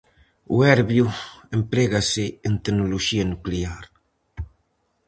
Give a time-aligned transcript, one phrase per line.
[0.55, 1.07] O erbio
[1.57, 3.83] emprégase en tecnoloxía nuclear.